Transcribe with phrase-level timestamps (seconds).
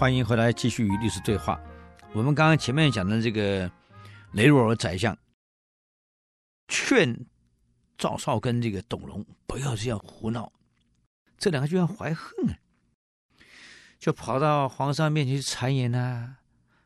[0.00, 1.60] 欢迎回来继续与历史对话。
[2.14, 3.70] 我们刚刚前面讲的这个
[4.32, 5.14] 雷若尔宰相
[6.68, 7.14] 劝
[7.98, 10.50] 赵少跟这个董荣不要这样胡闹，
[11.36, 12.56] 这两个居然怀恨啊，
[13.98, 16.36] 就跑到皇上面前去谗言呐，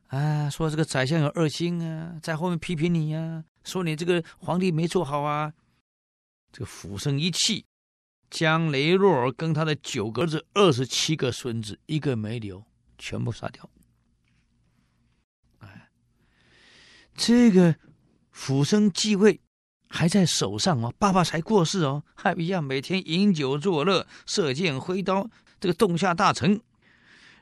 [0.09, 5.53] 啊，说这个宰相有二心啊，在后面批评你呀、说你这个皇帝没做好啊。
[6.51, 7.65] 这个辅生一气，
[8.29, 12.67] 将雷若尔跟他的九个儿子、二十七个孙子一个没留。
[12.99, 13.69] 全部杀掉！
[15.59, 15.91] 哎，
[17.15, 17.77] 这个
[18.31, 19.41] 辅生继位
[19.89, 25.31] 还在手上哦，爸爸才过世哦，还一样每天饮酒作乐，射箭挥刀，
[25.61, 26.61] 这个动下大臣，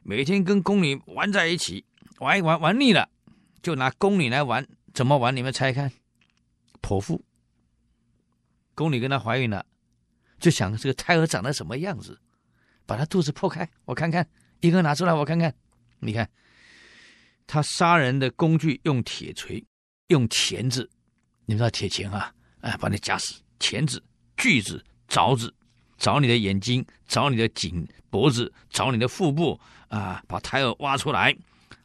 [0.02, 1.84] 每天跟宫女玩在一起，
[2.18, 3.08] 玩一玩玩腻了，
[3.62, 5.34] 就拿宫女来玩，怎么玩？
[5.34, 5.90] 你们猜看，
[6.82, 7.24] 剖腹，
[8.74, 9.64] 宫女跟他怀孕了，
[10.38, 12.20] 就想这个胎儿长得什么样子，
[12.84, 14.28] 把他肚子剖开，我看看。
[14.62, 15.54] 一个拿出来，我看看。
[15.98, 16.28] 你看，
[17.46, 19.62] 他杀人的工具用铁锤，
[20.06, 20.88] 用钳子，
[21.46, 22.32] 你知道铁钳啊？
[22.60, 23.42] 哎，把你夹死。
[23.58, 24.02] 钳子、
[24.36, 25.52] 锯子、凿子，
[25.98, 31.36] 凿你的眼睛，凿你的颈脖子，凿你的腹部啊，把胎儿挖出来。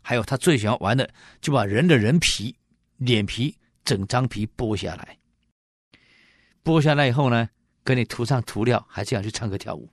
[0.02, 1.12] 还有他最喜欢玩的，
[1.42, 2.56] 就把人的人皮、
[2.98, 5.18] 脸皮整张皮剥下来。
[6.64, 7.50] 剥下来以后呢，
[7.84, 9.92] 给你涂上涂料，还这样去唱歌跳舞，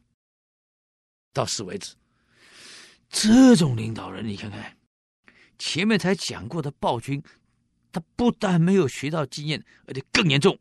[1.32, 1.94] 到死为止。
[3.14, 4.76] 这种领导人，你看看，
[5.56, 7.22] 前面才讲过的暴君，
[7.92, 10.58] 他不但没有学到经验，而且更严重。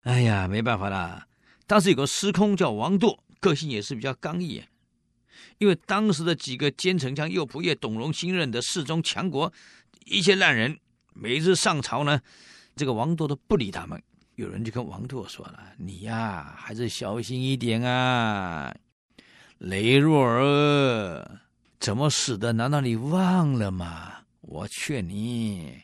[0.00, 1.28] 哎呀，没办法啦。
[1.68, 4.64] 当时有个司空叫王铎，个性也是比较刚毅。
[5.58, 9.52] 因为当时的几个奸臣，像右仆射、董荣新任的侍中强国，
[10.04, 10.80] 一些烂人，
[11.14, 12.20] 每一次上朝呢，
[12.74, 14.02] 这个王铎都不理他们。
[14.42, 18.74] 有人就跟王拓说了：“你呀，还是小心一点啊！
[19.58, 21.40] 雷若儿
[21.78, 22.52] 怎么死的？
[22.52, 24.24] 难道你忘了吗？
[24.40, 25.80] 我劝你，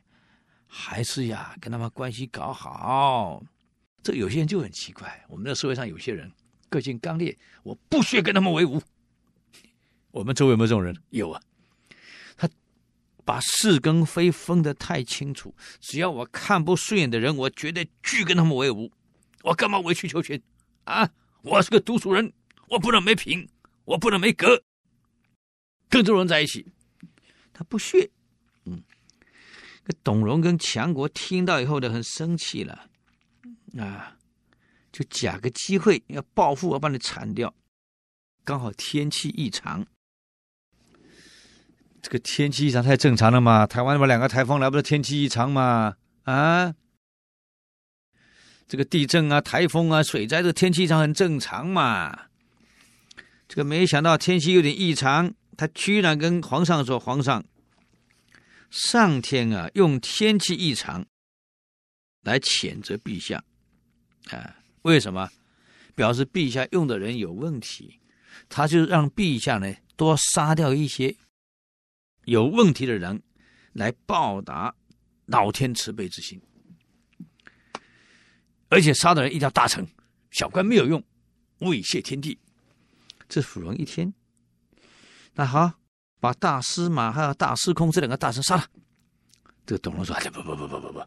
[0.66, 3.40] 还是呀，跟他们关系搞好。
[4.02, 6.28] 这有些人就很奇怪，我们的社会上有些人
[6.68, 8.82] 个性刚烈，我不屑跟他们为伍。
[10.10, 10.96] 我们周围有没有这种人？
[11.10, 11.40] 有啊。”
[13.28, 18.90] 把是跟非分得太清楚，只要我看不顺眼的人，我绝对拒跟他们为伍。
[19.42, 20.40] 我干嘛委曲求全
[20.84, 21.10] 啊？
[21.42, 22.32] 我是个读书人，
[22.68, 23.46] 我不能没品，
[23.84, 24.62] 我不能没格。
[25.90, 26.72] 跟这种人在一起，
[27.52, 28.10] 他不屑。
[28.64, 28.82] 嗯，
[30.02, 32.88] 董荣跟强国听到以后呢，很生气了，
[33.76, 34.16] 啊，
[34.90, 37.54] 就假个机会要报复，要把你铲掉。
[38.42, 39.86] 刚好天气异常。
[42.08, 43.66] 这个天气异常太正常了嘛？
[43.66, 45.94] 台湾那边两个台风来，不是天气异常嘛？
[46.22, 46.74] 啊，
[48.66, 52.18] 这个地震啊、台风啊、水灾，这天气异常很正常嘛。
[53.46, 57.44] 这个没想到天气有点异常，他居然跟皇上说：“皇上，
[58.70, 61.04] 上天啊，用天气异常
[62.22, 63.44] 来谴责陛下
[64.30, 64.56] 啊？
[64.80, 65.28] 为什么？
[65.94, 68.00] 表示陛下用的人有问题，
[68.48, 71.14] 他就让陛下呢多杀掉一些。”
[72.28, 73.22] 有问题的人
[73.72, 74.74] 来报答
[75.24, 76.38] 老天慈悲之心，
[78.68, 79.86] 而且杀的人一定要大臣，
[80.30, 81.02] 小官没有用，
[81.60, 82.38] 猥亵天地。
[83.30, 84.12] 这芙蓉一听，
[85.34, 85.72] 那好，
[86.20, 88.66] 把大司马还有大司空这两个大臣杀了。
[89.64, 91.02] 这个董荣说：“不不不不不不，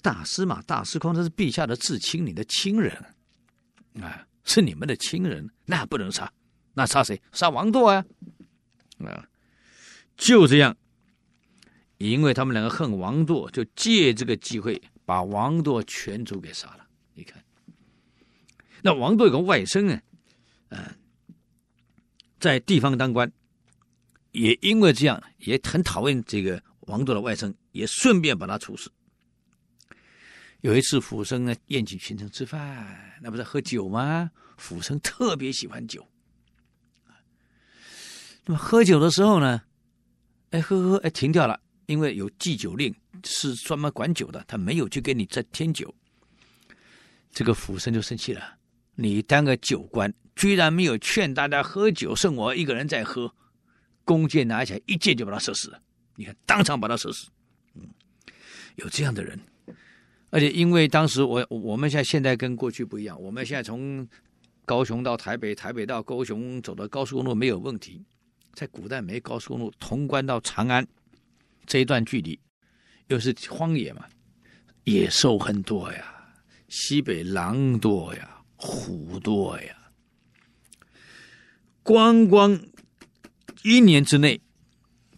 [0.00, 2.96] 大司马、大司空这是陛下的至亲，你的亲人
[4.00, 6.32] 啊，是你们的亲人，那不能杀。
[6.74, 7.20] 那杀谁？
[7.32, 8.04] 杀王铎啊！
[9.04, 9.26] 啊。”
[10.16, 10.76] 就这样，
[11.98, 16.86] 因为他们两个恨王铎，就借这个机会把王铎全族给杀了。
[17.14, 17.42] 你看，
[18.82, 20.02] 那王铎有个外甥啊，
[20.68, 20.96] 嗯，
[22.38, 23.30] 在地方当官，
[24.30, 28.90] 也因为这样也很讨厌这个王铎的外甥，也顺便把他处死。
[30.60, 34.30] 有一次，辅生呢宴请群臣吃饭，那不是喝酒吗？
[34.56, 36.06] 辅生特别喜欢酒，
[38.44, 39.62] 那么喝酒的时候呢？
[40.52, 42.94] 哎，喝喝，哎，停掉了，因为有禁酒令，
[43.24, 45.92] 是专门管酒的，他没有去给你再添酒。
[47.30, 48.58] 这个府生就生气了，
[48.94, 53.34] 你当个酒官，居然没有劝大家喝酒，剩我一个人在喝，
[54.04, 55.80] 弓箭拿起来，一箭就把他射死了。
[56.16, 57.28] 你看，当场把他射死。
[57.74, 57.88] 嗯，
[58.76, 59.40] 有这样的人，
[60.28, 64.06] 而且因为当时我我们现在现在跟过去不一样，我们现在从
[64.66, 68.04] 高雄到台北，台北到高雄走的高速公路没有问题。
[68.52, 70.86] 在古代没高速公路，潼关到长安
[71.66, 72.38] 这一段距离，
[73.08, 74.06] 又是荒野嘛，
[74.84, 76.34] 野兽很多呀，
[76.68, 79.76] 西北狼多呀，虎多呀。
[81.82, 82.60] 光光
[83.64, 84.40] 一年之内，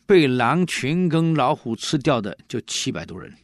[0.07, 3.35] 被狼群跟老虎吃掉的就七百多人，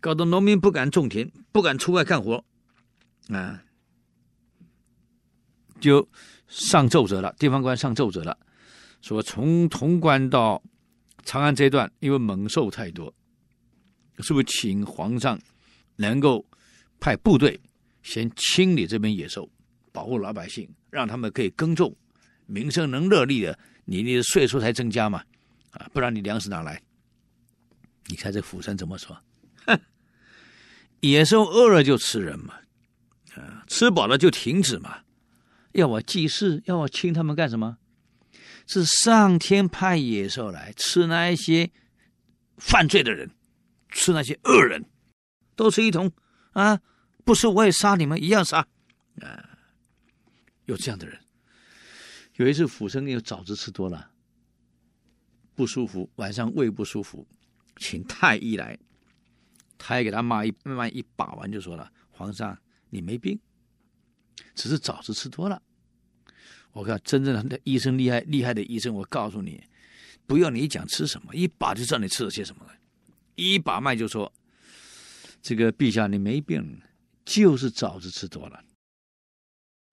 [0.00, 2.44] 搞得农民不敢种田，不敢出外干活，
[3.28, 3.62] 啊，
[5.80, 6.08] 就
[6.52, 8.36] 上奏折了，地方官上奏折了，
[9.00, 10.62] 说从潼关到
[11.24, 13.12] 长安这段，因为猛兽太多，
[14.18, 15.40] 是不是请皇上
[15.96, 16.44] 能够
[17.00, 17.58] 派部队
[18.02, 19.48] 先清理这边野兽，
[19.92, 21.96] 保护老百姓，让他们可以耕种，
[22.44, 25.24] 民生能乐利的，你你的税收才增加嘛，
[25.70, 26.82] 啊，不然你粮食哪来？
[28.08, 29.16] 你看这府生怎么说？
[29.64, 29.80] 哼，
[31.00, 32.54] 野兽饿了就吃人嘛，
[33.36, 34.98] 啊，吃饱了就停止嘛，
[35.72, 37.78] 要我济世，要我清他们干什么？
[38.66, 41.70] 是上天派野兽来吃那一些
[42.58, 43.30] 犯罪的人，
[43.88, 44.84] 吃那些恶人，
[45.56, 46.12] 都是一同
[46.52, 46.80] 啊！
[47.24, 48.66] 不是我也杀你们，一样杀
[49.20, 49.58] 啊！
[50.66, 51.20] 有这样的人。
[52.36, 54.10] 有一次府生有枣子吃多了，
[55.54, 57.26] 不舒服，晚上胃不舒服，
[57.76, 58.78] 请太医来，
[59.76, 62.56] 太医给他骂一慢慢一把完就说了：“皇上，
[62.90, 63.38] 你没病，
[64.54, 65.62] 只是枣子吃多了。”
[66.72, 69.62] 我看真正的医生厉害厉害的医生，我告诉你，
[70.26, 72.72] 不要你讲吃什么，一把就知道你吃了些什么了，
[73.34, 74.32] 一把脉就说
[75.42, 76.80] ：“这个陛下你没病，
[77.24, 78.64] 就是枣子吃多了。”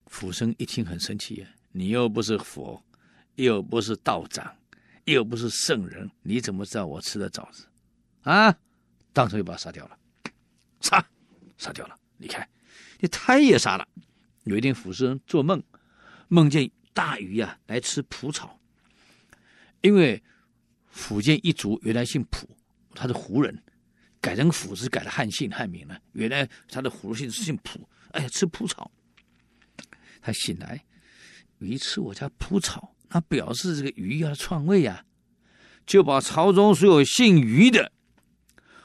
[0.06, 2.82] 府生一听很生气呀，你又不是佛，
[3.34, 4.56] 又不是道长，
[5.04, 7.66] 又不是圣人，你怎么知道我吃的枣子？
[8.22, 8.56] 啊！
[9.12, 9.98] 当场就把他杀掉了，
[10.80, 11.06] 杀，
[11.58, 11.98] 杀掉了。
[12.16, 12.48] 你看，
[13.00, 13.86] 你太也杀了。
[14.44, 15.62] 有一天府生做梦。
[16.28, 18.60] 梦见大鱼啊来吃蒲草，
[19.80, 20.22] 因为
[20.88, 22.48] 福建一族原来姓蒲，
[22.94, 23.60] 他是胡人，
[24.20, 26.00] 改成府是改了汉姓汉名了。
[26.12, 28.88] 原来他的胡姓是姓蒲，哎呀吃蒲草。
[30.22, 30.84] 他醒来，
[31.58, 35.04] 鱼吃我家蒲草，那表示这个鱼要篡位呀，
[35.84, 37.90] 就把朝中所有姓余的，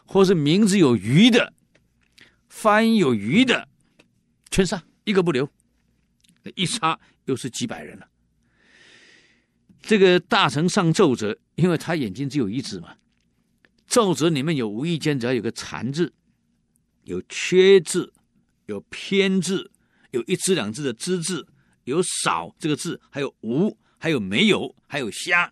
[0.03, 1.53] 或是名字有余的，
[2.49, 3.67] 发音有余的，
[4.49, 5.49] 全杀，一个不留。
[6.55, 6.99] 一杀。
[7.25, 8.07] 又是几百人了。
[9.81, 12.97] 这个大臣上奏折，因为他眼睛只有一只嘛，
[13.87, 16.13] 奏折里面有无意间只要有个残字，
[17.05, 18.13] 有缺字，
[18.67, 19.71] 有偏字，
[20.11, 21.47] 有一只两只的之字，
[21.85, 25.51] 有少这个字，还有无，还有没有，还有瞎，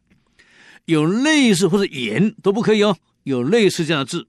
[0.86, 2.96] 有类似或者言都不可以哦。
[3.24, 4.28] 有类似这样的字，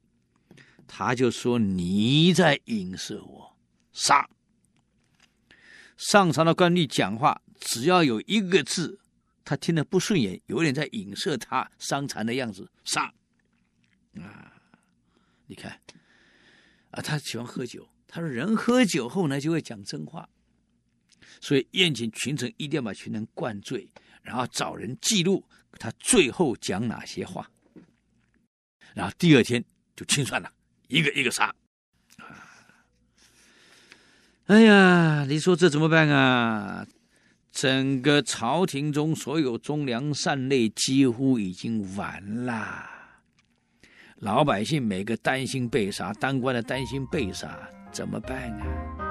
[0.87, 3.55] 他就说你在影射我，
[3.93, 4.26] 杀。
[5.96, 8.99] 上朝的官吏讲话，只要有一个字，
[9.44, 13.12] 他听得不顺眼，有点在影射他伤残的样子，杀
[14.20, 14.52] 啊！
[15.46, 15.81] 你看
[16.91, 20.29] 啊，他喜欢喝酒，他说人喝酒后呢，就会讲真话，
[21.41, 23.88] 所以宴请群臣一定要把群臣灌醉，
[24.23, 25.44] 然后找人记录
[25.79, 27.49] 他最后讲哪些话，
[28.94, 29.64] 然后第二天
[29.94, 30.52] 就清算了，
[30.88, 31.55] 一个一个杀。
[34.46, 36.87] 哎呀，你说这怎么办啊？
[37.50, 42.91] 整个朝廷中所有忠良善类几乎已经完啦，
[44.17, 47.56] 老百姓每个担心被杀，当官的担心被杀，
[47.91, 49.03] 怎么办啊？